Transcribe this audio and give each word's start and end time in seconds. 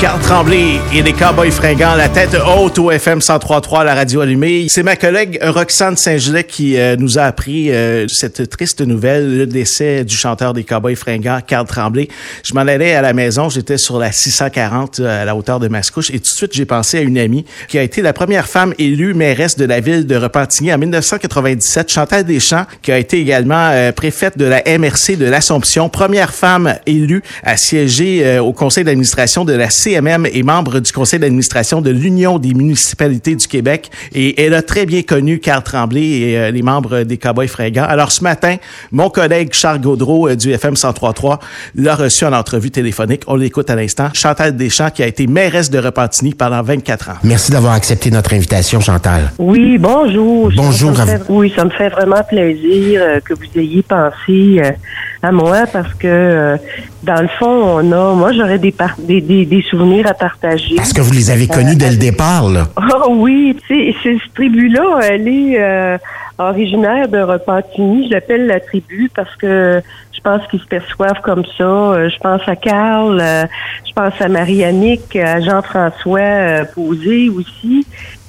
Carl 0.00 0.20
Tremblay 0.20 0.78
et 0.94 1.02
les 1.02 1.12
Cowboys 1.12 1.50
fringants, 1.50 1.96
la 1.96 2.08
tête 2.08 2.36
haute 2.36 2.78
au 2.78 2.92
FM 2.92 3.18
103.3, 3.18 3.84
la 3.84 3.96
radio 3.96 4.20
allumée. 4.20 4.66
C'est 4.68 4.84
ma 4.84 4.94
collègue 4.94 5.40
Roxane 5.42 5.96
Saint-Gelais 5.96 6.44
qui 6.44 6.78
euh, 6.78 6.94
nous 6.96 7.18
a 7.18 7.22
appris 7.22 7.72
euh, 7.72 8.06
cette 8.06 8.48
triste 8.48 8.80
nouvelle, 8.80 9.36
le 9.36 9.46
décès 9.46 10.04
du 10.04 10.14
chanteur 10.14 10.52
des 10.52 10.62
Cowboys 10.62 10.94
fringants, 10.94 11.40
Carl 11.44 11.66
Tremblay. 11.66 12.06
Je 12.44 12.54
m'en 12.54 12.60
allais 12.60 12.94
à 12.94 13.02
la 13.02 13.12
maison, 13.12 13.48
j'étais 13.48 13.76
sur 13.76 13.98
la 13.98 14.12
640 14.12 15.00
euh, 15.00 15.22
à 15.22 15.24
la 15.24 15.34
hauteur 15.34 15.58
de 15.58 15.66
Mascouche 15.66 16.10
et 16.10 16.20
tout 16.20 16.30
de 16.30 16.36
suite 16.36 16.52
j'ai 16.52 16.64
pensé 16.66 16.98
à 16.98 17.00
une 17.00 17.18
amie 17.18 17.44
qui 17.66 17.76
a 17.76 17.82
été 17.82 18.00
la 18.00 18.12
première 18.12 18.46
femme 18.46 18.74
élue 18.78 19.14
mairesse 19.14 19.56
de 19.56 19.64
la 19.64 19.80
ville 19.80 20.06
de 20.06 20.14
Repentigny 20.14 20.72
en 20.72 20.78
1997, 20.78 21.90
Chantal 21.90 22.24
Deschamps, 22.24 22.66
qui 22.82 22.92
a 22.92 22.98
été 22.98 23.18
également 23.18 23.90
préfète 23.96 24.38
de 24.38 24.44
la 24.44 24.62
MRC 24.78 25.16
de 25.16 25.26
l'Assomption, 25.26 25.88
première 25.88 26.32
femme 26.32 26.76
élue 26.86 27.22
à 27.42 27.56
siéger 27.56 28.38
au 28.38 28.52
conseil 28.52 28.84
d'administration 28.84 29.44
de 29.44 29.54
la 29.54 29.70
CMM 29.88 30.26
est 30.26 30.42
membre 30.42 30.80
du 30.80 30.92
conseil 30.92 31.18
d'administration 31.18 31.80
de 31.80 31.90
l'Union 31.90 32.38
des 32.38 32.52
municipalités 32.52 33.34
du 33.34 33.46
Québec 33.46 33.90
et 34.14 34.44
elle 34.44 34.52
a 34.52 34.60
très 34.60 34.84
bien 34.84 35.00
connu 35.00 35.38
Carl 35.38 35.62
Tremblay 35.62 36.02
et 36.02 36.38
euh, 36.38 36.50
les 36.50 36.60
membres 36.60 37.04
des 37.04 37.16
Cowboys 37.16 37.48
fringants. 37.48 37.86
Alors 37.88 38.12
ce 38.12 38.22
matin, 38.22 38.56
mon 38.92 39.08
collègue 39.08 39.48
Charles 39.52 39.80
Gaudreau 39.80 40.28
euh, 40.28 40.36
du 40.36 40.52
FM 40.52 40.74
103.3 40.74 41.38
l'a 41.76 41.94
reçu 41.94 42.26
en 42.26 42.34
entrevue 42.34 42.70
téléphonique. 42.70 43.22
On 43.28 43.36
l'écoute 43.36 43.70
à 43.70 43.76
l'instant. 43.76 44.10
Chantal 44.12 44.58
Deschamps 44.58 44.90
qui 44.90 45.02
a 45.02 45.06
été 45.06 45.26
mairesse 45.26 45.70
de 45.70 45.78
Repentigny 45.78 46.34
pendant 46.34 46.60
24 46.60 47.08
ans. 47.08 47.14
Merci 47.24 47.50
d'avoir 47.50 47.72
accepté 47.72 48.10
notre 48.10 48.34
invitation, 48.34 48.80
Chantal. 48.80 49.32
Oui, 49.38 49.78
bonjour. 49.78 50.52
Bonjour. 50.54 50.94
Ça 50.98 51.06
oui, 51.30 51.50
ça 51.56 51.64
me 51.64 51.70
fait 51.70 51.88
vraiment 51.88 52.22
plaisir 52.28 53.00
euh, 53.02 53.20
que 53.20 53.32
vous 53.32 53.58
ayez 53.58 53.82
pensé 53.82 54.60
à 55.22 55.32
moi 55.32 55.64
parce 55.72 55.94
que 55.94 56.58
dans 57.02 57.22
le 57.22 57.28
fond, 57.38 57.46
on 57.46 57.92
a, 57.92 58.14
moi 58.14 58.32
j'aurais 58.32 58.58
des, 58.58 58.74
des, 58.98 59.20
des, 59.20 59.46
des, 59.46 59.62
souvenirs 59.62 59.77
à 60.06 60.14
partager. 60.14 60.76
Parce 60.76 60.92
que 60.92 61.00
vous 61.00 61.12
les 61.12 61.30
avez 61.30 61.46
connus 61.46 61.76
dès 61.76 61.90
le 61.90 61.96
euh, 61.96 61.98
départ, 61.98 62.48
là. 62.48 62.68
Oh 62.76 63.08
oui, 63.10 63.56
tu 63.66 63.92
sais, 63.92 63.94
cette 64.02 64.34
tribu-là, 64.34 65.00
elle 65.02 65.28
est 65.28 65.60
euh, 65.60 65.98
originaire 66.38 67.08
de 67.08 67.18
Repentigny. 67.18 68.08
Je 68.08 68.14
l'appelle 68.14 68.46
la 68.46 68.60
tribu 68.60 69.10
parce 69.14 69.34
que 69.36 69.80
je 70.12 70.20
pense 70.20 70.46
qu'ils 70.48 70.60
se 70.60 70.66
perçoivent 70.66 71.20
comme 71.22 71.44
ça. 71.56 71.64
Euh, 71.64 72.08
je 72.08 72.18
pense 72.18 72.42
à 72.46 72.56
Carl, 72.56 73.20
je 73.86 73.92
pense 73.94 74.20
à 74.20 74.28
Marie-Annick, 74.28 75.14
à 75.16 75.40
Jean-François 75.40 76.64
Posé 76.74 77.28
aussi 77.28 77.86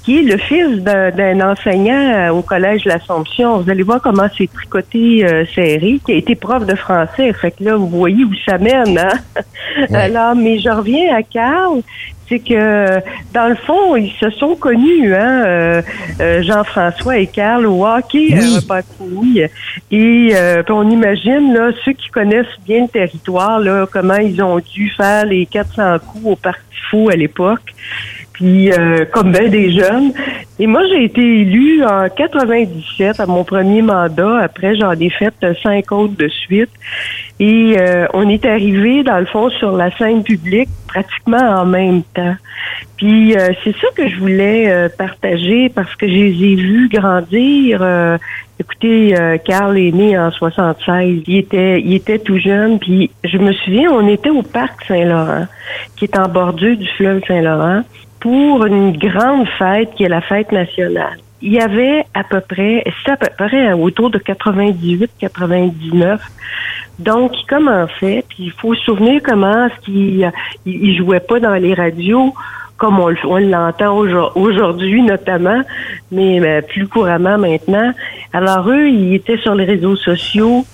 qui 0.10 0.18
est 0.18 0.24
le 0.24 0.38
fils 0.38 0.82
d'un 0.82 1.52
enseignant 1.52 1.94
euh, 1.94 2.30
au 2.30 2.42
collège 2.42 2.84
de 2.84 2.90
l'Assomption. 2.90 3.60
Vous 3.60 3.70
allez 3.70 3.84
voir 3.84 4.02
comment 4.02 4.28
c'est 4.36 4.52
tricoté 4.52 5.24
euh, 5.24 5.46
serré, 5.54 6.00
qui 6.04 6.14
a 6.14 6.16
été 6.16 6.34
prof 6.34 6.66
de 6.66 6.74
français. 6.74 7.32
Fait 7.34 7.52
que 7.52 7.64
là, 7.64 7.76
vous 7.76 7.88
voyez 7.88 8.24
où 8.24 8.34
ça 8.44 8.58
mène, 8.58 8.98
hein? 8.98 9.44
Alors, 9.94 10.34
mais 10.34 10.58
je 10.58 10.70
reviens 10.70 11.16
à 11.16 11.22
Carl 11.22 11.82
c'est 12.28 12.38
que 12.38 13.00
dans 13.34 13.48
le 13.48 13.56
fond, 13.56 13.96
ils 13.96 14.14
se 14.20 14.30
sont 14.30 14.56
connus, 14.56 15.16
hein, 15.16 15.44
euh, 15.48 15.82
Jean-François 16.44 17.18
et 17.18 17.26
Carl 17.26 17.66
au 17.66 17.84
hockey 17.84 18.38
oui. 19.00 19.42
Et 19.90 20.36
on 20.70 20.90
imagine 20.92 21.56
là 21.56 21.72
ceux 21.84 21.94
qui 21.94 22.08
connaissent 22.10 22.46
bien 22.64 22.84
le 22.84 22.88
territoire, 22.88 23.60
là, 23.60 23.88
comment 23.92 24.18
ils 24.18 24.44
ont 24.44 24.60
dû 24.60 24.92
faire 24.92 25.26
les 25.26 25.48
400 25.48 25.98
coups 26.06 26.26
au 26.26 26.36
parti 26.36 26.62
fou 26.92 27.10
à 27.10 27.16
l'époque 27.16 27.74
puis 28.40 28.72
euh, 28.72 29.04
comme 29.12 29.34
bien 29.34 29.50
des 29.50 29.72
jeunes. 29.74 30.14
Et 30.60 30.68
moi, 30.68 30.82
j'ai 30.90 31.04
été 31.04 31.22
élue 31.22 31.84
en 31.84 32.08
97 32.08 33.20
à 33.20 33.26
mon 33.26 33.44
premier 33.44 33.82
mandat. 33.82 34.40
Après, 34.40 34.76
j'en 34.78 34.94
ai 34.94 35.10
fait 35.10 35.34
cinq 35.62 35.92
autres 35.92 36.16
de 36.16 36.30
suite. 36.30 36.70
Et 37.42 37.76
euh, 37.78 38.08
on 38.14 38.30
est 38.30 38.46
arrivé, 38.46 39.04
dans 39.04 39.20
le 39.20 39.26
fond, 39.26 39.50
sur 39.50 39.76
la 39.76 39.92
scène 39.98 40.24
publique 40.24 40.70
pratiquement 40.88 41.38
en 41.38 41.66
même 41.66 42.02
temps. 42.14 42.36
Puis 42.96 43.36
euh, 43.36 43.50
c'est 43.64 43.76
ça 43.78 43.88
que 43.96 44.08
je 44.08 44.18
voulais 44.18 44.90
partager 44.98 45.70
parce 45.70 45.94
que 45.96 46.08
je 46.08 46.14
les 46.14 46.44
ai 46.44 46.56
vus 46.56 46.90
grandir. 46.90 48.18
écoutez, 48.58 49.16
Carl 49.46 49.78
est 49.78 49.92
né 49.92 50.18
en 50.18 50.32
76. 50.32 51.24
Il 51.28 51.38
était, 51.38 51.82
il 51.82 51.94
était 51.94 52.20
tout 52.20 52.40
jeune. 52.40 52.80
Puis 52.80 53.12
je 53.26 53.38
me 53.38 53.52
souviens, 53.52 53.92
on 53.92 54.08
était 54.08 54.30
au 54.30 54.44
parc 54.44 54.86
Saint-Laurent, 54.86 55.48
qui 55.98 56.06
est 56.06 56.18
en 56.18 56.30
bordure 56.30 56.78
du 56.78 56.88
fleuve 56.98 57.22
Saint-Laurent 57.28 57.84
pour 58.20 58.66
une 58.66 58.98
grande 58.98 59.48
fête 59.58 59.94
qui 59.96 60.04
est 60.04 60.10
la 60.10 60.22
fête 60.22 60.52
nationale. 60.52 61.18
Il 61.42 61.54
y 61.54 61.60
avait 61.60 62.06
à 62.14 62.24
peu 62.24 62.42
près, 62.42 62.84
c'est 63.06 63.12
à 63.12 63.18
peu 63.18 63.30
près 63.38 63.72
autour 63.72 64.10
de 64.10 64.20
98-99. 64.20 66.20
Donc, 67.00 67.32
il 67.40 67.46
commençait, 67.46 68.26
puis 68.28 68.46
il 68.46 68.52
faut 68.52 68.76
se 68.76 68.84
souvenir 68.84 69.22
comment 69.24 69.68
est-ce 69.68 69.86
qu'il 69.86 70.32
il 70.66 70.98
jouait 70.98 71.22
pas 71.22 71.40
dans 71.40 71.56
les 71.56 71.74
radios 71.74 72.34
comme 72.80 73.00
on, 73.00 73.38
l'entend 73.38 73.98
aujourd'hui 74.36 75.04
notamment, 75.04 75.62
mais 76.12 76.62
plus 76.64 76.88
couramment 76.88 77.38
maintenant. 77.38 77.92
Alors 78.34 78.68
eux, 78.70 78.88
ils 78.88 79.16
étaient 79.16 79.38
sur 79.38 79.54
les 79.54 79.66
réseaux 79.66 79.98
sociaux, 79.98 80.66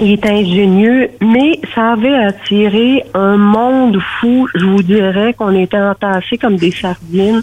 il 0.00 0.12
est 0.12 0.26
ingénieux, 0.26 1.10
mais 1.20 1.60
ça 1.74 1.92
avait 1.92 2.14
attiré 2.14 3.04
un 3.14 3.36
monde 3.36 3.98
fou. 4.20 4.48
Je 4.54 4.64
vous 4.64 4.82
dirais 4.82 5.34
qu'on 5.34 5.54
était 5.56 5.80
entassés 5.80 6.38
comme 6.38 6.56
des 6.56 6.70
sardines. 6.70 7.42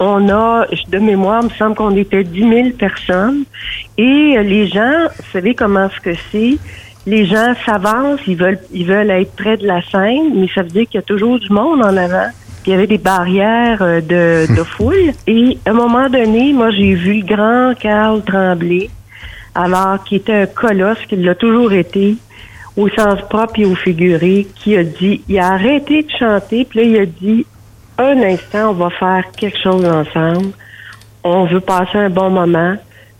On 0.00 0.28
a, 0.28 0.66
de 0.88 0.98
mémoire, 0.98 1.42
il 1.42 1.50
me 1.50 1.54
semble 1.54 1.76
qu'on 1.76 1.94
était 1.96 2.24
10 2.24 2.40
000 2.40 2.70
personnes. 2.70 3.44
Et 3.96 4.36
les 4.42 4.66
gens, 4.66 5.04
vous 5.16 5.30
savez 5.32 5.54
comment 5.54 5.88
ce 5.88 6.00
que 6.00 6.16
c'est? 6.32 6.58
Les 7.06 7.24
gens 7.24 7.54
s'avancent, 7.64 8.20
ils 8.26 8.36
veulent, 8.36 8.58
ils 8.72 8.84
veulent 8.84 9.10
être 9.12 9.34
près 9.36 9.56
de 9.56 9.66
la 9.66 9.80
scène, 9.80 10.32
mais 10.34 10.48
ça 10.52 10.62
veut 10.62 10.70
dire 10.70 10.86
qu'il 10.86 10.96
y 10.96 10.98
a 10.98 11.02
toujours 11.02 11.38
du 11.38 11.50
monde 11.50 11.82
en 11.82 11.96
avant. 11.96 12.30
Il 12.66 12.70
y 12.70 12.74
avait 12.74 12.88
des 12.88 12.98
barrières 12.98 13.80
euh, 13.80 14.00
de, 14.00 14.52
de 14.52 14.64
foule. 14.64 15.12
Et 15.28 15.56
à 15.64 15.70
un 15.70 15.72
moment 15.72 16.08
donné, 16.10 16.52
moi, 16.52 16.72
j'ai 16.72 16.94
vu 16.94 17.20
le 17.20 17.24
grand 17.24 17.74
Carl 17.78 18.24
Tremblay 18.24 18.90
alors 19.56 20.04
qui 20.04 20.16
était 20.16 20.34
un 20.34 20.46
colosse, 20.46 20.98
qu'il 21.08 21.24
l'a 21.24 21.34
toujours 21.34 21.72
été, 21.72 22.16
au 22.76 22.88
sens 22.90 23.20
propre 23.28 23.58
et 23.58 23.64
au 23.64 23.74
figuré, 23.74 24.46
qui 24.54 24.76
a 24.76 24.84
dit, 24.84 25.22
il 25.28 25.38
a 25.38 25.52
arrêté 25.52 26.02
de 26.02 26.10
chanter, 26.10 26.64
puis 26.64 26.80
là, 26.80 26.84
il 26.84 26.96
a 27.00 27.06
dit, 27.06 27.46
un 27.98 28.22
instant, 28.22 28.70
on 28.70 28.72
va 28.74 28.90
faire 28.90 29.24
quelque 29.36 29.58
chose 29.58 29.84
ensemble. 29.84 30.50
On 31.24 31.46
veut 31.46 31.60
passer 31.60 31.96
un 31.96 32.10
bon 32.10 32.30
moment. 32.30 32.76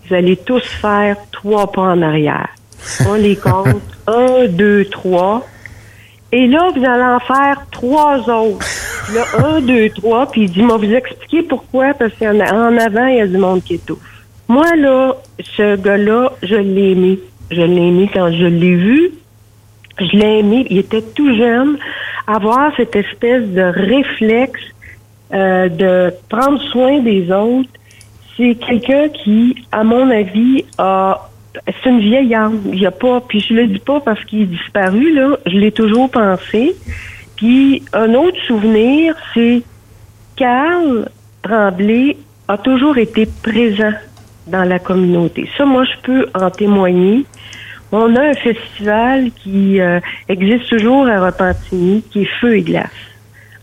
Vous 0.06 0.14
allez 0.14 0.36
tous 0.36 0.62
faire 0.62 1.16
trois 1.32 1.72
pas 1.72 1.82
en 1.82 2.02
arrière. 2.02 2.48
On 3.08 3.14
les 3.14 3.36
compte. 3.36 3.82
un, 4.06 4.46
deux, 4.48 4.84
trois. 4.84 5.46
Et 6.30 6.46
là, 6.46 6.68
vous 6.74 6.84
allez 6.84 7.02
en 7.02 7.20
faire 7.20 7.62
trois 7.70 8.18
autres. 8.18 8.66
Là, 9.14 9.24
un, 9.44 9.60
deux, 9.60 9.88
trois. 9.90 10.30
Puis 10.30 10.42
il 10.42 10.50
dit, 10.50 10.62
moi, 10.62 10.76
vous 10.76 10.92
expliquer 10.92 11.42
pourquoi. 11.42 11.94
Parce 11.94 12.12
qu'en 12.18 12.38
avant, 12.38 13.06
il 13.06 13.16
y 13.16 13.20
a 13.20 13.26
du 13.26 13.38
monde 13.38 13.62
qui 13.64 13.74
étouffe. 13.74 14.15
Moi, 14.48 14.76
là, 14.76 15.16
ce 15.56 15.76
gars-là, 15.76 16.32
je 16.42 16.54
l'ai 16.54 16.92
aimé. 16.92 17.18
Je 17.50 17.62
l'ai 17.62 17.88
aimé 17.88 18.10
quand 18.12 18.30
je 18.30 18.46
l'ai 18.46 18.76
vu. 18.76 19.10
Je 19.98 20.16
l'ai 20.16 20.38
aimé. 20.38 20.66
Il 20.70 20.78
était 20.78 21.02
tout 21.02 21.36
jeune. 21.36 21.78
Avoir 22.26 22.74
cette 22.76 22.96
espèce 22.96 23.48
de 23.48 23.62
réflexe 23.62 24.60
euh, 25.32 25.68
de 25.68 26.14
prendre 26.28 26.60
soin 26.70 27.00
des 27.00 27.30
autres, 27.32 27.68
c'est 28.36 28.54
quelqu'un 28.54 29.08
qui, 29.08 29.66
à 29.72 29.82
mon 29.82 30.10
avis, 30.10 30.64
a 30.78 31.28
c'est 31.82 31.88
une 31.88 32.00
vieille 32.00 32.34
âme. 32.34 32.60
Il 32.66 32.78
y 32.78 32.86
a 32.86 32.90
pas, 32.90 33.20
puis 33.20 33.40
je 33.40 33.54
le 33.54 33.66
dis 33.66 33.78
pas 33.78 34.00
parce 34.00 34.22
qu'il 34.24 34.42
est 34.42 34.46
disparu, 34.46 35.12
là. 35.14 35.36
Je 35.46 35.56
l'ai 35.56 35.72
toujours 35.72 36.10
pensé. 36.10 36.76
Puis 37.36 37.82
un 37.92 38.14
autre 38.14 38.38
souvenir, 38.46 39.14
c'est 39.34 39.62
Carl 40.36 41.08
Tremblay 41.42 42.16
a 42.48 42.58
toujours 42.58 42.98
été 42.98 43.26
présent 43.42 43.92
dans 44.46 44.64
la 44.64 44.78
communauté. 44.78 45.48
Ça, 45.56 45.64
moi, 45.64 45.84
je 45.84 46.00
peux 46.02 46.26
en 46.34 46.50
témoigner. 46.50 47.24
On 47.92 48.14
a 48.16 48.30
un 48.30 48.34
festival 48.34 49.30
qui 49.42 49.80
euh, 49.80 50.00
existe 50.28 50.68
toujours 50.68 51.06
à 51.06 51.24
Repentigny, 51.24 52.02
qui 52.10 52.22
est 52.22 52.30
Feu 52.40 52.56
et 52.56 52.62
Glace, 52.62 52.90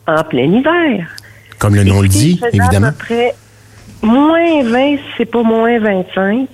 en 0.08 0.24
plein 0.24 0.46
hiver. 0.46 1.08
Comme 1.60 1.76
le 1.76 1.84
nom 1.84 2.02
le 2.02 2.08
dit, 2.08 2.40
évidemment. 2.52 2.88
À 2.88 2.92
peu 2.92 2.98
près 2.98 3.36
moins 4.02 4.64
20, 4.64 4.96
c'est 5.18 5.26
pas 5.26 5.44
moins 5.44 5.80
25. 5.80 6.48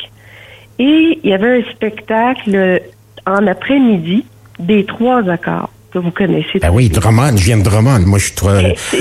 Et 0.80 1.19
il 1.24 1.30
y 1.30 1.33
avait 1.33 1.62
un 1.62 1.71
spectacle 1.71 2.81
en 3.25 3.48
après-midi 3.48 4.25
des 4.59 4.86
trois 4.86 5.27
accords 5.30 5.69
que 5.92 6.00
vous 6.00 6.12
connaissez. 6.12 6.59
Ah 6.62 6.71
oui, 6.71 6.89
Drummond, 6.89 7.38
je 7.38 7.44
viens 7.44 7.57
de 7.57 7.63
Drummond. 7.63 8.01
Moi, 8.06 8.19
je 8.19 8.25
suis 8.25 8.36
trop... 8.36 8.50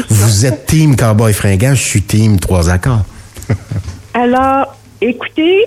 Vous 0.08 0.46
êtes 0.46 0.66
team 0.66 0.96
Cowboy 0.96 1.32
Fringant, 1.32 1.74
je 1.74 1.82
suis 1.82 2.02
team 2.02 2.38
trois 2.40 2.70
accords. 2.70 3.04
Alors, 4.14 4.74
Écoutez, 5.00 5.64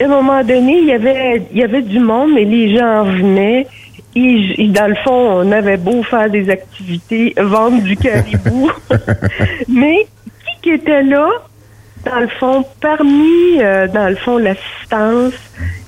à 0.00 0.04
un 0.04 0.08
moment 0.08 0.42
donné, 0.42 0.78
il 0.78 0.86
y 0.86 0.92
avait, 0.92 1.42
il 1.52 1.58
y 1.58 1.62
avait 1.62 1.82
du 1.82 1.98
monde, 1.98 2.32
mais 2.34 2.44
les 2.44 2.76
gens 2.76 3.04
venaient. 3.04 3.66
Et, 4.16 4.68
dans 4.68 4.88
le 4.88 4.96
fond, 4.96 5.44
on 5.44 5.52
avait 5.52 5.76
beau 5.76 6.02
faire 6.02 6.28
des 6.28 6.50
activités, 6.50 7.32
vendre 7.36 7.82
du 7.82 7.96
caribou. 7.96 8.70
mais 9.68 10.06
qui 10.62 10.70
était 10.70 11.02
là, 11.02 11.28
dans 12.04 12.20
le 12.20 12.28
fond, 12.28 12.64
parmi, 12.80 13.60
euh, 13.60 13.86
dans 13.88 14.08
le 14.08 14.16
fond, 14.16 14.38
l'assistance 14.38 15.34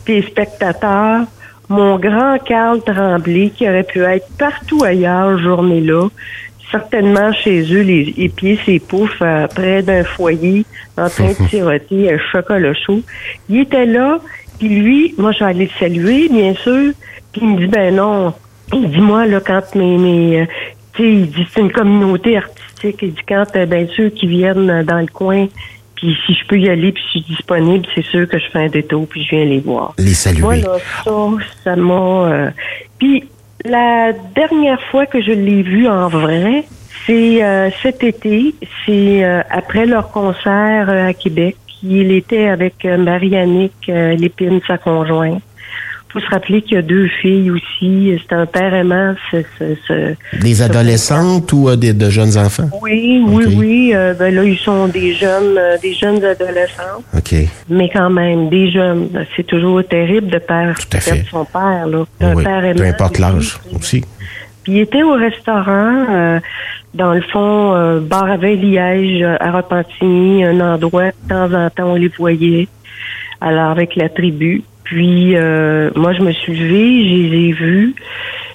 des 0.06 0.22
spectateurs, 0.22 1.22
mon 1.68 1.98
grand 1.98 2.38
Carl 2.38 2.82
Tremblay, 2.82 3.50
qui 3.50 3.68
aurait 3.68 3.82
pu 3.82 4.02
être 4.02 4.26
partout 4.38 4.82
ailleurs, 4.84 5.38
journée-là, 5.38 6.08
certainement 6.72 7.32
chez 7.32 7.62
eux, 7.72 7.82
les, 7.82 8.28
pieds, 8.34 8.58
ses 8.64 8.80
poufs, 8.80 9.20
euh, 9.20 9.46
près 9.46 9.82
d'un 9.82 10.02
foyer, 10.02 10.64
en 10.96 11.08
train 11.08 11.28
de 11.28 11.48
siroter 11.48 12.12
un 12.12 12.18
chocolat 12.32 12.74
chaud. 12.74 13.02
Il 13.48 13.60
était 13.60 13.86
là, 13.86 14.18
puis 14.58 14.68
lui, 14.68 15.14
moi, 15.18 15.32
je 15.32 15.40
vais 15.40 15.50
aller 15.50 15.64
le 15.66 15.78
saluer, 15.78 16.28
bien 16.28 16.54
sûr, 16.54 16.92
puis 17.32 17.42
il 17.42 17.48
me 17.48 17.58
dit, 17.58 17.66
ben 17.66 17.94
non, 17.94 18.34
il 18.72 18.90
dit, 18.90 19.00
moi, 19.00 19.26
là, 19.26 19.40
quand 19.40 19.74
mes, 19.74 19.98
mes 19.98 20.40
euh, 20.40 20.46
tu 20.94 21.02
sais, 21.02 21.12
il 21.12 21.30
dit, 21.30 21.46
c'est 21.54 21.60
une 21.60 21.72
communauté 21.72 22.38
artistique, 22.38 22.98
il 23.02 23.12
dit, 23.12 23.20
quand, 23.28 23.44
euh, 23.54 23.66
ben, 23.66 23.86
ceux 23.96 24.08
qui 24.08 24.26
viennent 24.26 24.82
dans 24.82 25.00
le 25.00 25.06
coin, 25.06 25.46
puis 25.94 26.16
si 26.26 26.34
je 26.34 26.46
peux 26.46 26.58
y 26.58 26.68
aller, 26.68 26.90
puis 26.90 27.02
si 27.12 27.18
je 27.18 27.24
suis 27.24 27.34
disponible, 27.36 27.86
c'est 27.94 28.04
sûr 28.04 28.26
que 28.26 28.38
je 28.38 28.48
fais 28.50 28.64
un 28.64 28.68
détour, 28.68 29.06
puis 29.06 29.24
je 29.24 29.36
viens 29.36 29.44
les 29.44 29.60
voir. 29.60 29.94
Les 29.98 30.14
saluer. 30.14 30.40
Moi, 30.40 30.56
là, 30.56 30.78
ça, 31.04 31.12
ça 31.62 31.76
m'a... 31.76 32.50
puis 32.98 33.24
la 33.64 34.12
dernière 34.12 34.82
fois 34.90 35.06
que 35.06 35.20
je 35.20 35.32
l'ai 35.32 35.62
vu 35.62 35.88
en 35.88 36.08
vrai, 36.08 36.64
c'est 37.06 37.42
euh, 37.42 37.70
cet 37.82 38.02
été. 38.02 38.54
C'est 38.84 39.24
euh, 39.24 39.42
après 39.50 39.86
leur 39.86 40.10
concert 40.10 40.88
euh, 40.88 41.08
à 41.08 41.14
Québec. 41.14 41.56
Il 41.82 42.12
était 42.12 42.48
avec 42.48 42.84
Marie-Annick 42.84 43.88
Lépine, 43.88 44.60
sa 44.68 44.78
conjointe 44.78 45.42
faut 46.12 46.20
se 46.20 46.28
rappeler 46.28 46.62
qu'il 46.62 46.74
y 46.74 46.76
a 46.76 46.82
deux 46.82 47.08
filles 47.20 47.50
aussi. 47.50 48.20
C'est 48.22 48.34
un 48.34 48.46
père 48.46 48.74
aimant. 48.74 49.14
des 50.40 50.62
adolescentes 50.62 51.52
ou 51.52 51.74
des, 51.76 51.92
de 51.92 52.10
jeunes 52.10 52.36
enfants? 52.36 52.68
Oui, 52.82 53.22
oui, 53.26 53.44
oui. 53.56 53.94
ben 54.18 54.34
là, 54.34 54.44
ils 54.44 54.58
sont 54.58 54.88
des 54.88 55.14
jeunes, 55.14 55.58
des 55.80 55.94
jeunes 55.94 56.22
adolescents. 56.24 57.02
OK. 57.16 57.34
Mais 57.68 57.88
quand 57.88 58.10
même, 58.10 58.48
des 58.48 58.70
jeunes. 58.70 59.08
C'est 59.36 59.46
toujours 59.46 59.82
terrible 59.84 60.28
de 60.28 60.38
perdre, 60.38 60.78
son 61.30 61.44
père. 61.44 61.86
Là. 61.86 62.04
Un 62.20 62.34
père 62.42 62.64
aimant. 62.64 62.78
Peu 62.78 62.86
importe 62.86 63.18
l'âge 63.18 63.58
aussi. 63.74 64.04
Puis 64.64 64.74
il 64.74 64.78
était 64.78 65.02
au 65.02 65.14
restaurant 65.14 66.40
dans 66.94 67.14
le 67.14 67.22
fond, 67.22 67.74
euh, 67.74 68.00
bar 68.00 68.30
à 68.30 68.36
Liège, 68.36 69.22
à 69.22 69.50
Repentigny, 69.50 70.44
un 70.44 70.60
endroit, 70.60 71.06
de 71.06 71.28
temps 71.28 71.52
en 71.52 71.70
temps, 71.70 71.92
on 71.92 71.94
les 71.94 72.08
voyait. 72.08 72.68
Alors, 73.40 73.70
avec 73.70 73.96
la 73.96 74.08
tribu. 74.08 74.62
Puis, 74.92 75.36
euh, 75.36 75.90
moi, 75.96 76.12
je 76.12 76.20
me 76.20 76.32
suis 76.32 76.54
levée, 76.54 77.02
je 77.02 77.14
les 77.14 77.48
ai 77.48 77.52
vus. 77.52 77.94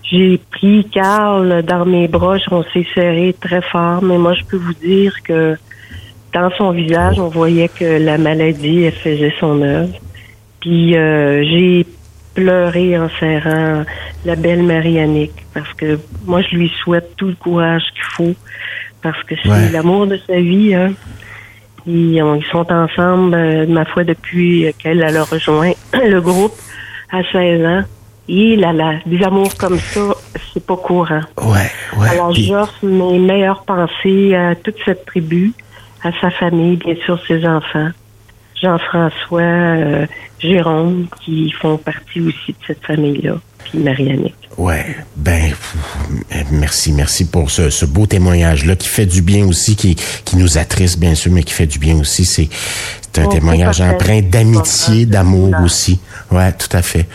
J'ai 0.04 0.40
pris 0.52 0.88
Carl 0.94 1.64
dans 1.64 1.84
mes 1.84 2.08
bras, 2.08 2.38
on 2.52 2.62
s'est 2.62 2.86
serré 2.94 3.36
très 3.42 3.64
fort, 3.64 4.04
mais 4.04 4.20
moi, 4.20 4.36
je 4.36 4.44
peux 4.44 4.58
vous 4.58 4.76
dire 4.76 5.16
que 5.24 5.58
dans 6.36 6.52
son 6.52 6.70
visage, 6.74 7.18
on 7.20 7.30
voyait 7.30 7.70
que 7.70 7.98
la 7.98 8.20
maladie, 8.20 8.84
elle 8.84 8.94
faisait 8.94 9.34
son 9.40 9.64
œuvre. 9.64 9.96
Puis, 10.60 10.96
euh, 10.96 11.44
j'ai 11.44 11.88
pleurer 12.36 13.00
en 13.00 13.10
serrant 13.20 13.84
la 14.24 14.36
belle 14.36 14.62
Marianique 14.62 15.44
parce 15.56 15.74
que 15.74 15.98
moi 16.24 16.44
je 16.44 16.56
lui 16.56 16.72
souhaite 16.84 17.16
tout 17.18 17.30
le 17.30 17.34
courage 17.34 17.82
qu'il 17.94 18.04
faut 18.16 18.36
parce 19.02 19.24
que 19.24 19.34
c'est 19.42 19.72
l'amour 19.72 20.06
de 20.06 20.20
sa 20.28 20.40
vie 20.40 20.76
hein. 20.76 20.94
Ils, 21.88 22.22
sont 22.52 22.72
ensemble, 22.72 23.34
euh, 23.36 23.66
ma 23.68 23.86
foi, 23.86 24.04
depuis 24.04 24.74
qu'elle 24.78 25.04
a 25.04 25.24
rejoint 25.24 25.72
le 25.94 26.20
groupe 26.20 26.54
à 27.12 27.24
16 27.32 27.66
ans. 27.66 27.84
Et 28.30 28.58
là, 28.58 28.74
là, 28.74 28.96
des 29.06 29.24
amours 29.24 29.56
comme 29.56 29.80
ça, 29.80 30.02
c'est 30.54 30.66
pas 30.66 30.76
courant. 30.76 31.22
Ouais, 31.42 31.72
ouais. 31.98 32.10
Alors, 32.10 32.34
j'offre 32.34 32.86
mes 32.86 33.20
meilleures 33.20 33.64
pensées 33.64 34.36
à 34.36 34.54
toute 34.56 34.76
cette 34.84 35.06
tribu, 35.06 35.54
à 36.04 36.12
sa 36.20 36.30
famille, 36.30 36.76
bien 36.76 36.96
sûr, 37.06 37.18
ses 37.26 37.46
enfants. 37.48 37.90
Jean-François, 38.62 39.42
euh, 39.42 40.06
Jérôme, 40.40 41.08
qui 41.22 41.52
font 41.52 41.78
partie 41.78 42.20
aussi 42.22 42.52
de 42.52 42.58
cette 42.66 42.84
famille-là, 42.84 43.36
puis 43.64 43.80
Marianne. 43.80 44.30
Ouais, 44.58 44.96
ben 45.16 45.54
merci, 46.52 46.92
merci 46.92 47.26
pour 47.26 47.52
ce, 47.52 47.86
beau 47.86 48.08
témoignage-là 48.08 48.76
qui 48.76 48.88
fait 48.88 49.06
du 49.06 49.22
bien 49.22 49.46
aussi, 49.46 49.76
qui, 49.76 49.96
qui 50.26 50.38
nous 50.38 50.58
attriste 50.58 51.00
bien 51.00 51.14
sûr, 51.14 51.32
mais 51.32 51.44
qui 51.44 51.54
fait 51.54 51.68
du 51.68 51.78
bien 51.78 51.96
aussi. 52.00 52.26
C'est 52.26 52.50
un 53.18 53.28
témoignage 53.28 53.82
empreint 53.82 54.22
d'amitié, 54.22 55.06
d'amour 55.06 55.54
aussi. 55.64 56.00
Ouais, 56.32 56.52
tout 56.52 56.76
à 56.76 56.82
fait. 56.82 57.08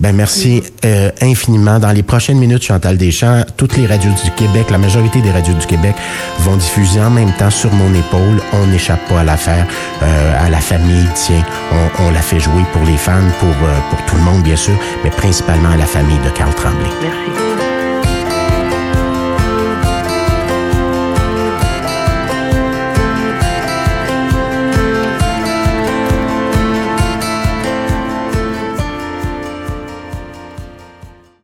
Ben 0.00 0.14
merci 0.14 0.62
euh, 0.84 1.10
infiniment. 1.20 1.78
Dans 1.78 1.90
les 1.90 2.02
prochaines 2.02 2.38
minutes, 2.38 2.62
Chantal 2.62 2.96
Deschamps, 2.96 3.44
toutes 3.56 3.76
les 3.76 3.86
radios 3.86 4.12
du 4.24 4.30
Québec, 4.32 4.70
la 4.70 4.78
majorité 4.78 5.20
des 5.20 5.30
radios 5.30 5.54
du 5.54 5.66
Québec 5.66 5.94
vont 6.40 6.56
diffuser 6.56 7.00
en 7.00 7.10
même 7.10 7.32
temps 7.32 7.50
sur 7.50 7.72
mon 7.72 7.92
épaule. 7.94 8.40
On 8.52 8.66
n'échappe 8.66 9.06
pas 9.08 9.20
à 9.20 9.24
l'affaire, 9.24 9.66
euh, 10.02 10.46
à 10.46 10.50
la 10.50 10.60
famille. 10.60 11.06
Tiens, 11.14 11.44
on, 11.72 12.04
on, 12.04 12.10
la 12.10 12.22
fait 12.22 12.40
jouer 12.40 12.62
pour 12.72 12.82
les 12.84 12.96
fans, 12.96 13.30
pour 13.40 13.48
euh, 13.48 13.78
pour 13.90 14.04
tout 14.06 14.16
le 14.16 14.22
monde 14.22 14.42
bien 14.42 14.56
sûr, 14.56 14.78
mais 15.02 15.10
principalement 15.10 15.70
à 15.70 15.76
la 15.76 15.86
famille 15.86 16.18
de 16.24 16.30
Carl 16.30 16.54
Tremblay. 16.54 16.90
Merci. 17.02 17.47